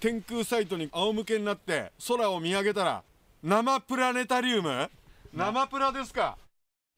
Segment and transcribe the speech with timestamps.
[0.00, 3.02] 天空サイトに仰向けになって空を見上げたら
[3.42, 4.90] 生プラネタリウム？
[5.34, 6.38] 生プラですか？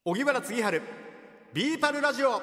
[0.05, 0.81] 荻原次春
[1.53, 2.41] ビーパルラジオ。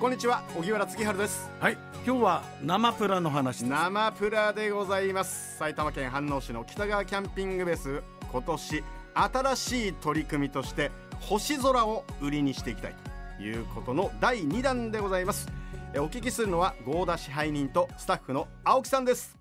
[0.00, 1.50] こんにちは荻原次春です。
[1.60, 1.76] はい
[2.06, 5.58] 今日は生プラの話生プラでございます。
[5.58, 8.02] 埼玉県飯能市の北川キャンピングベース。
[8.32, 12.94] 今年新しい取り組みとして星空を売りにしていきたい
[13.36, 15.46] ということの第2弾でございます。
[15.48, 15.59] え
[15.96, 19.36] お聞きするのは合田支配人とスタッフの青木さんです。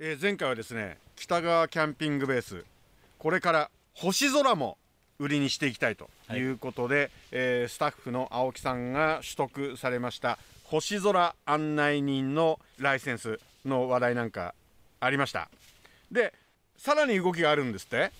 [0.00, 2.64] えー前回はですね北川キャンピングベース
[3.18, 4.76] これから星空も
[5.18, 14.54] 売りにしていきたいということで、えースタッフの青木さんが取得されました星空案内人のライセンスの話題なんか
[14.98, 15.48] ありました。
[16.10, 16.34] で
[16.76, 18.10] さらに動きがあるんですって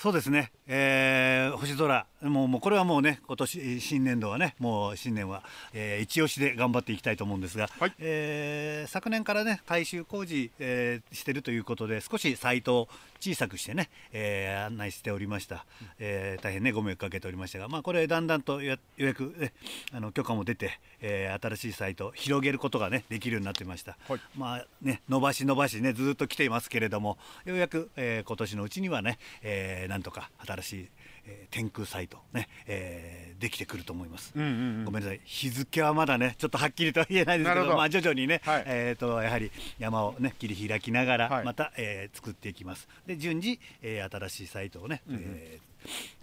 [0.00, 2.06] そうですね、えー星空。
[2.22, 5.42] もうもうこれはもうね今年新年度はねもう新年は、
[5.74, 7.92] えー一押しで頑張っていきたいと思うんですが、はい。
[7.98, 12.88] えー昨年からね改修工事、えーしてるということで少しサイトを
[13.20, 15.66] 小さくしてね、えー案内しておりました、
[15.98, 19.52] えー大変ねご迷惑かけておりましたがまあこれだんだんとやようやく、ね、
[19.92, 24.20] あの許可も出て、えー新しいサイトを広げることがねできるようになってました、はい。
[24.36, 30.88] まあね伸ばし伸ばしねずっと来ていますけれどもようやく、えー今年のうちにはね、えーなんとか新しい、
[31.26, 34.84] えー天空サイトね、えーできてくると思います、うんうんうん。
[34.84, 35.20] ごめんなさい。
[35.24, 37.76] 日付はまだねちょっとはっきりとは言えないですけどど。
[37.76, 38.64] まあ徐々にね、はい。
[38.66, 41.18] えー、とやはり山をね切り開きながはい。
[41.30, 42.86] らまた、えー作っていきます。
[43.06, 45.70] で順次、えー新しいサイトをね、えー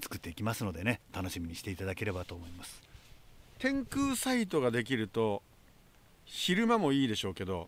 [0.04, 2.82] 作っていきますのでね楽しみにしていただければと思います。
[3.58, 5.42] 天空サイトができると
[6.26, 7.68] 昼間もいいでしょうけど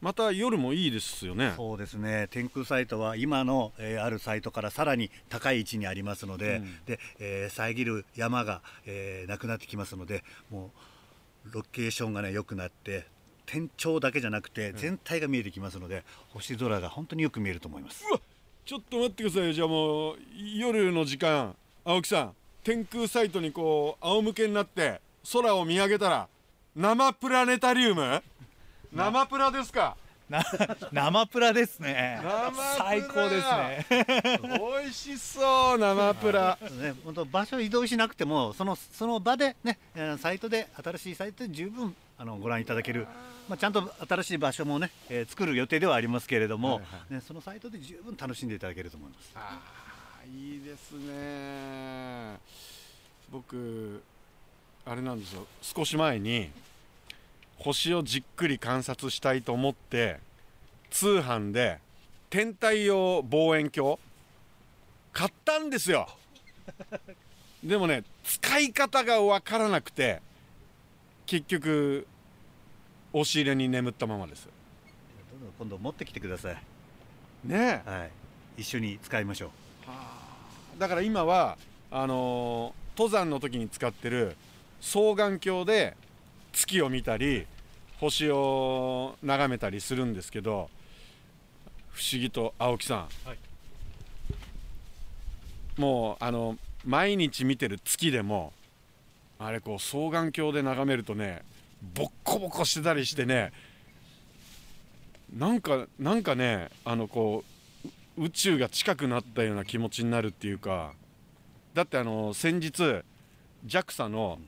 [0.00, 1.54] また夜もいいですよね。
[1.56, 2.28] そうですね。
[2.30, 6.84] 天空サイトは今の、えーあるサイトからさらに高い位置にありますので,、うん。
[6.86, 10.70] でえー遮る山が、えーなくなってきますのでも
[11.46, 13.06] うロケーションがね良くなって
[13.46, 18.04] 天頂だけじゃなくて全体が見えてきますので、星空が本当によく見えると思います。
[18.64, 19.52] ちょっと待ってくださいよ。
[19.52, 20.16] じゃあもう
[20.56, 22.32] 夜の時間青木さん
[22.62, 25.00] 天空サイトにこう仰向けになって
[25.32, 26.28] 空を見上げたら
[26.76, 28.22] 生プラネタリウム？
[28.92, 29.96] 生プラですか。
[30.28, 30.44] な
[30.92, 32.20] 生プラですね。
[32.76, 33.86] 最高ですね。
[34.58, 36.58] 美味しそう生プラ。
[36.80, 43.06] ね、本当場所移動しなくてもそのその場でねえーサイトで新しいサイトで十分あのご覧いただける、
[43.48, 49.32] まあ、ちゃんと新しい場所もね、えー作る予定ではありますけれども、はいはね、そのサイトで十分楽しんでいただけると思います。
[49.34, 52.36] あーいいですね。
[53.32, 54.02] 僕
[54.84, 55.46] あれなんですよ。
[55.62, 56.50] 少し前に
[57.58, 60.20] 星をじっくり観察したいと思って
[60.90, 61.78] 通販で
[62.30, 63.96] 天体用望遠鏡
[65.12, 66.08] 買ったんですよ。
[67.64, 70.22] でもね使い方が分からなくて
[71.26, 72.06] 結局
[73.12, 74.44] 押し入れに眠ったままです。
[74.44, 74.50] ど
[75.36, 76.56] うぞ今度持ってきてください。
[77.44, 77.90] ねえ。
[77.90, 78.10] はい、
[78.58, 79.50] 一緒に使いましょう。
[80.78, 81.58] だから今は
[81.90, 84.36] あのー登山の時に使ってる
[84.80, 85.96] 双眼鏡で
[86.52, 87.46] 月を見たり
[87.98, 90.70] 星を眺めたりするんですけど
[91.90, 93.38] 不思議と青木さん、はい。
[95.80, 98.52] もうあの毎日見てる月でも
[99.38, 101.42] あれこう双眼鏡で眺めるとね
[101.94, 103.52] ボッコボコしてたりしてね
[105.36, 107.44] なんかなんかねあのこ
[108.18, 110.92] う宇宙が近くなったような気持ちになるっていうか
[111.74, 113.02] だってあの先日
[113.66, 114.38] JAXA の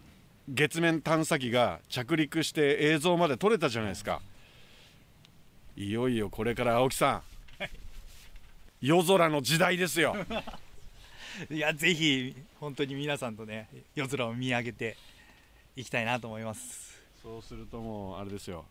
[0.53, 4.21] 月面探査機が着陸して映像まで撮れたじゃないですか。
[5.77, 7.23] いよいよこれから青木さん。
[8.81, 10.17] 夜空の時代ですよ。
[11.51, 14.97] いやぜひ本当に皆さんとね夜空を見上げて
[15.77, 17.01] いきたいなと思います。
[17.23, 18.65] そうするともうあれですよ。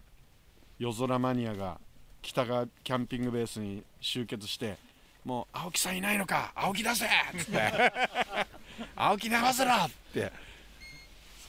[0.80, 1.80] 夜空マニアが
[2.22, 4.78] 北川キャンピングベースに集結して
[5.24, 7.94] もう青木さんいないのか青木出せっつって
[8.96, 10.32] 青木流せろって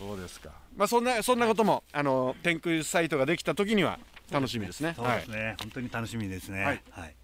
[0.00, 0.50] そうですか。
[0.76, 4.00] まあそんなそんなこともあの天空サイトができた時には
[4.32, 4.94] 楽しみですね。
[4.96, 6.64] そうですね、本当に楽しみですね。
[6.64, 6.82] はい。
[6.90, 7.14] はい。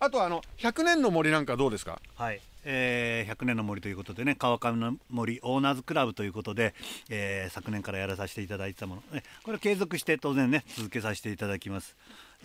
[0.00, 1.98] あとあの100年の森なんかどうですか？
[2.16, 6.74] はい、えー100年の森ということでね川上の森オーナーズクラブということで、
[7.08, 11.96] えー昨年からやらさせていただいてたもの、ね、これ継続して当然ね続けさせていただきます、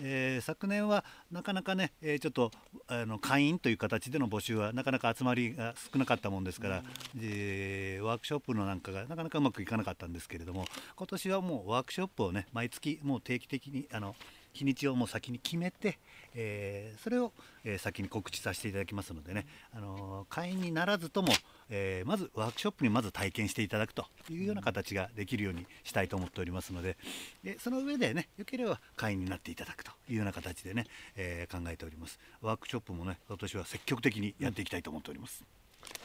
[0.01, 2.51] えー昨年はなかなかね、えーちょっと
[2.87, 6.83] あの会員という形での募集はなかなか集まりが少なかったもんですから、
[7.15, 10.65] でワークショップのなんかがなかなかうまくいかなかったんですけれども
[10.95, 14.15] 今年はもうワークショップをね毎月もう定期的にあの
[14.53, 15.99] 日にちをもう先に決めて、
[16.35, 17.31] えーそれを、
[17.63, 21.33] えー先に告知させていただきますのでね、あのー会員にならずとも、
[21.69, 26.97] えーまずワークショップにまず体験していただくというような形ができるようにしたいと思っておりますので
[27.43, 30.85] でその上でねよければ会員になっていただくというような形でね、
[31.15, 32.19] えー考えております。
[32.41, 35.43] ワークショップもね今年は積極的にやっていきたいと思っております、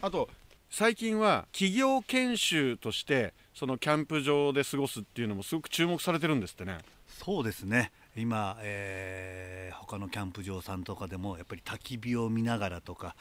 [0.01, 0.29] あと
[0.71, 6.79] 最近は企業研修としてそのキャンプ場で過ごすっていうのもすごく注目されてるんですってね。
[7.07, 13.15] そうですね今、えー他のキャンプ場さんとかでもやっぱり焚き火を見ながらとか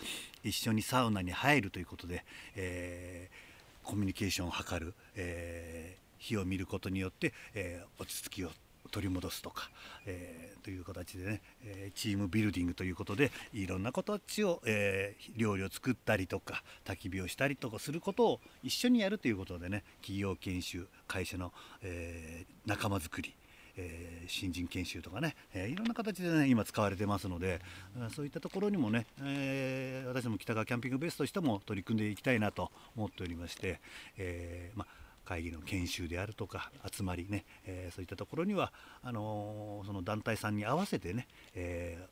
[0.45, 2.24] 一緒にサウナに入るということで、
[2.56, 3.44] えー
[3.86, 8.50] コミュニケーションを図る、えー火を見ることによって、えー落ち着きを
[8.92, 9.69] 取り戻すとか、
[10.06, 21.51] えーという形でね、えーチームビルディングということでいろんな形を、えー料理を作ったりとか焚き火をしたりとかすることを一緒にやるということでね企業研修会社の、
[21.81, 23.34] え仲間づくり
[23.78, 27.60] えー新人研修とかね、えーいろんな形でね今使われてますので、
[28.00, 33.80] うんそういったところにもね、えー私も北川キャンピングベースとしても取り組んでいきたいなと思っておりまして、
[34.18, 34.86] えーま
[35.25, 38.72] 会議の研修であるとか集まりね、えーそういったところには
[39.04, 42.06] あのーその団体さんに合わせてね、えー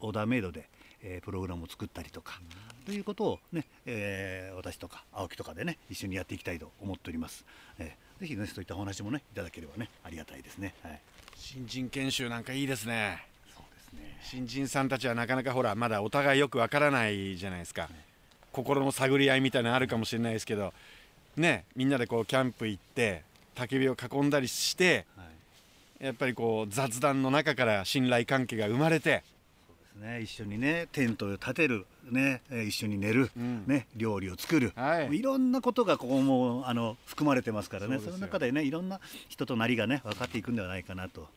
[0.00, 0.68] オーダーメイドで、
[1.02, 2.40] えプログラムを作ったりとか、
[2.86, 7.44] ということをね、え私とか青木とかでね一緒にやっていきたいと思っております。
[7.80, 10.74] えーぜひねそういったお話もねいただければねありがたいですね。
[10.82, 11.00] はい。
[11.36, 13.24] 新人研修なんかいいですね
[13.54, 14.18] そうですね。
[14.22, 17.88] 新人さんたちはなかなかほらまだお互いよくわからないじゃないですか
[18.52, 20.72] 心の探り合いみたいなのあるかもしれないですけど
[21.36, 23.22] ねみんなでこうキャンプ行って
[23.54, 25.24] 焚き火を囲んだりしては
[26.00, 26.04] い。
[26.06, 29.22] やっぱりこう雑談の中から信頼関係が生まれて
[29.98, 30.20] ね。
[30.22, 37.98] 一緒にねテントを立てるねえー一緒に寝る、うんね料理を作る、はいいろんなことがここもあの含まれてますからね。
[37.98, 41.28] その中でねいろんな人となりがね分かっていくんではないかなと。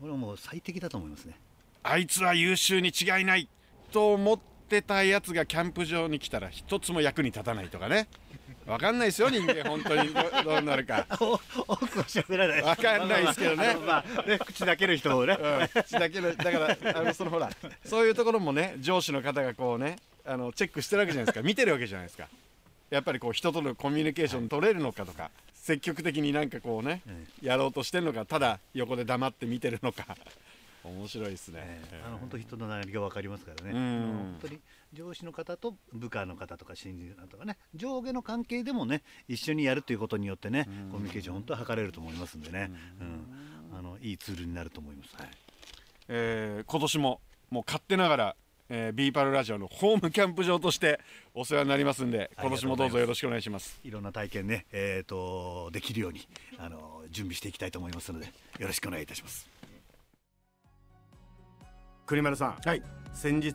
[0.00, 1.34] これはもう最適だと思いますね。
[1.82, 3.48] あいつは優秀に違いない
[3.92, 8.08] と思ってたやつがキャンプ場に来たら一つも役に立たないとかね
[8.66, 12.62] わかんないですよ人間本当にどどうなるか、多くは喋らない。
[12.62, 15.38] わかんないですけどねあのまあね口だけの人もね。
[15.38, 17.50] うん、口だけのだからあのそのほら
[17.84, 22.26] そういうところもね上司の方がこうねあのチェックしてるわけじゃないですか見てるわけじゃないですか
[22.90, 27.02] やっぱりこう人とのコミュニケーション取れるのかとか積極的になんかこうね
[27.42, 30.16] やろうとしてるのかただ横で黙って見てるのか
[30.88, 32.02] 面白いですね、ええ。
[32.06, 34.60] あの本当人のなりが分かりますからね、本当に
[34.92, 37.56] 上司の方と部下の方とか新人さんとかね。
[37.74, 42.70] 上下の関係でもね一緒にやるということによってね、コミュニケーション本当は図れると思いますんでね、
[43.00, 43.78] うん。
[43.78, 45.28] あのいいツールになると思います、はい。
[46.08, 47.20] えー今年も
[47.50, 48.36] もう勝手ながら、
[48.68, 50.98] えー、ビーパルラジオのホームキャンプ場として
[51.34, 53.78] お世話になりますんで今年もどうぞよろしくお願いします。
[53.84, 56.26] いろんな体験ね、えー、とできるように
[56.58, 58.26] あの準備していきたいと思いますので
[58.58, 59.48] よろしくお願いいたします
[62.06, 62.82] 栗丸さん、はい。
[63.14, 63.54] 先日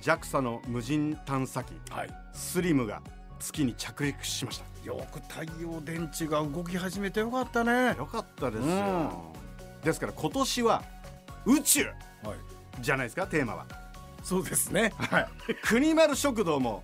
[0.00, 2.10] JAXA の無人探査機はい。
[2.32, 3.02] スリムが
[3.38, 4.64] 月に着陸しました。
[4.86, 7.94] よく太陽電池が動き始めてよかったね。
[7.98, 8.74] よかったですよ、う
[9.04, 9.10] ん
[9.84, 10.82] ですから今年は
[11.44, 11.94] 宇宙はい。
[12.80, 13.66] じゃないですかテーマは。
[14.24, 14.92] そうですね。
[14.96, 15.28] はい。
[15.62, 16.82] 国丸食堂も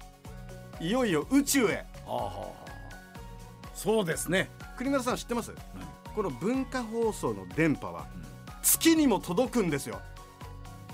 [0.81, 1.87] いよいよ宇宙へ。
[2.07, 3.71] はあはあはあ。
[3.75, 4.51] そうですね。
[4.77, 5.53] 国丸さん知ってます？
[6.15, 8.07] この文化放送の電波は
[8.63, 10.01] 月にも届くんですよ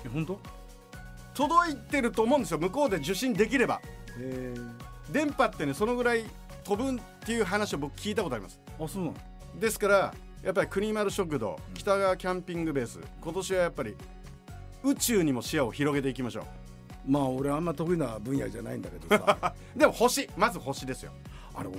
[0.05, 0.39] え本当？
[1.33, 2.59] 届いてると思うんですよ。
[2.59, 3.81] 向こうで受信できれば。
[4.17, 4.53] え
[5.11, 6.25] 電波ってねそのぐらい
[6.63, 8.59] 飛ぶっていう話を僕聞いたことあります。
[8.79, 9.15] あそうなの？
[9.59, 10.13] ですから
[10.43, 13.95] やっぱり国丸食堂北川キャンピングベース今年はやっぱり
[14.83, 16.45] 宇宙にも視野を広げていきましょ
[17.05, 19.53] まあ俺あんま得意な分野じゃないんだけどさ。
[19.75, 21.11] う でも星まず星ですよ。
[21.53, 21.71] あの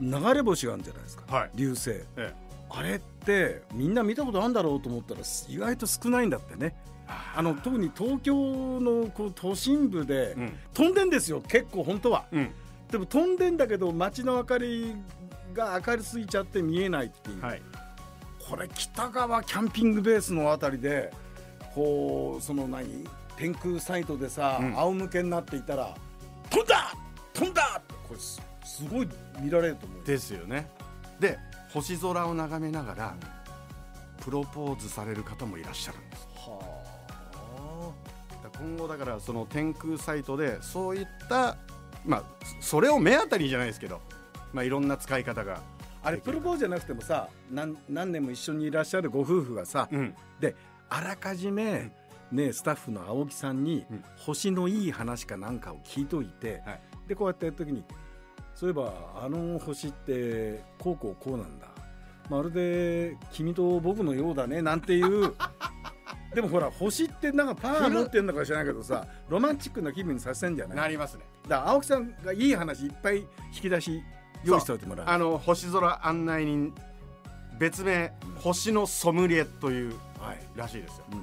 [0.00, 1.50] 流れ星があるんじゃないですか、はい。
[1.54, 1.90] 流星。
[2.16, 2.34] え。
[2.70, 6.74] あれってみんな見たことあるんだろうと思ったら意外と少ないんだってね
[7.06, 8.34] あの特に東京
[8.80, 10.52] のこう都心部で、うん。
[10.74, 12.24] 飛んでんですよ結構本当は。
[12.32, 12.50] うん。
[12.90, 14.94] でも飛んでんだけど街の明かり
[15.54, 17.62] が明るすぎちゃって見えないっていう、はい。
[18.48, 21.12] これ北川キャンピングベースのあたりで
[21.74, 23.06] こうその何
[23.36, 24.74] 天空サイトでさ、うん。
[24.76, 25.94] 仰向けになっていたら
[26.50, 26.94] 飛んだ！
[27.32, 27.62] 飛んだ！
[27.78, 29.08] ってこれすすごい
[29.40, 30.04] 見られると思う。
[30.04, 30.68] ですよね。
[31.18, 31.38] で
[31.70, 33.14] 星空を眺めながら
[34.20, 36.28] プロポーズされる方もいらっしゃるんです。
[36.36, 36.61] は
[38.62, 41.56] 今後だからその天空サイトでそういった
[42.04, 42.22] まあ
[42.60, 44.00] それを目当たりじゃないですけど
[44.52, 45.60] まあいろんな使い方が
[46.04, 50.14] ああれプロポーズじゃなくてもさ何何年も一緒にいらっしゃるご夫婦がさ、うん。
[50.40, 50.54] で
[50.88, 51.90] あらかじめ、
[52.30, 54.04] ね、スタッフの青木さんに、うん。
[54.16, 56.80] 星のいい話かなんかを聞いといて、はい。
[57.08, 57.84] でこうやってやるときに
[58.54, 58.92] そういえば
[59.22, 61.68] あの星ってこうこうこうなんだ。
[62.28, 65.34] まるで君と僕のようだねなんていう
[66.34, 70.76] でもほら星ってなんかパワー持ってんのか知らないけどさロマンチックな気分にさせんじゃない？
[70.76, 71.24] なりますね。
[71.48, 73.26] だから青木さんがいい話いっぱい引
[73.62, 74.02] き出し
[74.44, 75.06] 用意しておいてもらう。
[75.08, 76.74] あの星空案内人
[77.58, 81.04] 別名星のソムリエというはいらしいですよ。
[81.12, 81.20] うんう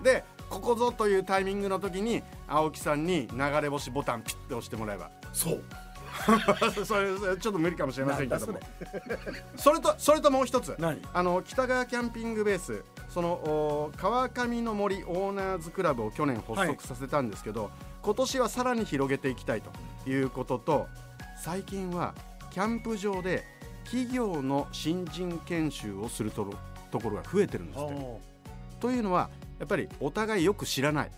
[0.00, 0.02] ん。
[0.02, 5.10] でここぞというタイミングの時に青木さんに流れ星ボタンピッて押してもらえば。
[5.32, 5.62] そう。
[6.84, 8.60] それちょっと無理かもしれませんけども。
[9.56, 10.76] それとそれともう一つ。
[10.78, 11.00] 何？
[11.14, 17.70] あの北川キャンピングベースそのお川上の森オーナーズクラブを去年発足させたんですけど、
[18.02, 20.86] 今年はさらに広げていきたいということと
[21.36, 22.14] 最近は
[22.50, 23.44] キャンプ場で
[23.84, 26.54] 企業の新人研修をすると
[26.90, 28.20] ところが増えてるんですって。
[28.80, 31.10] というのはやっぱりお互いよく知らない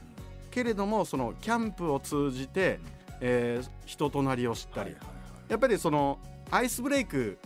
[0.50, 2.80] けれどもそのキャンプを通じて、
[3.20, 5.14] えー人となりを知ったり、はいはいはい
[5.48, 6.18] やっぱりその
[6.50, 7.38] アイスブレイク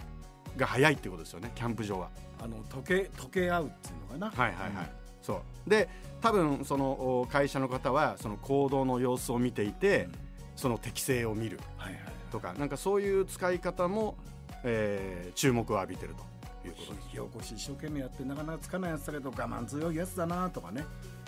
[0.57, 2.11] が早いってことですよねキャンプ場は。
[2.41, 4.43] あの溶け溶け合うっていうのかな？
[4.43, 4.91] はいはいはい、
[5.23, 5.71] そう。
[5.71, 5.89] で
[6.21, 10.13] 多分そのお会社の方はその行動の様子を見ていて、うん。
[10.59, 11.61] その適性を見る。
[11.77, 12.03] はいはい
[12.33, 14.17] とかなんかそういう使い方も、
[14.65, 17.09] えー注目を浴びてるということです。
[17.11, 20.85] 火起こし一生懸命やってなかなかつかないやつだけど我慢強いやつだなとかね。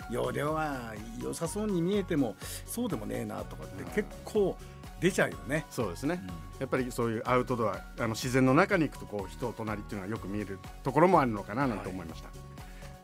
[0.09, 4.57] 容量は良さそうに見えてもそうでもねえなとかって結構
[5.01, 6.23] 出ちゃうよね、そうですね、
[6.59, 12.29] やっぱりそういうアウトドアあの自然の中に行くとこう人となりっていうのはよく見えるところもあるのかななんて思いました、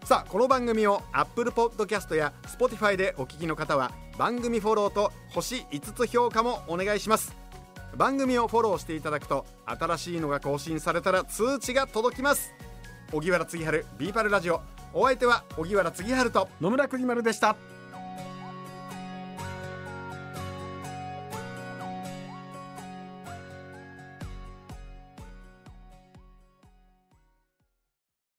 [0.06, 7.36] さあこの番組を Apple Podcast や Spotify でお聞きの方は番組フォローと星5つ評価もお願いします。
[7.96, 12.54] 番組をフォローしていただくと新しいのが更新されたら通知が届きます。
[13.12, 14.62] 荻原次春ビーパルラジオ。
[14.94, 17.56] お相手は荻原次春と野村国丸でした